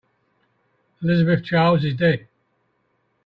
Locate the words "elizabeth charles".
1.03-1.85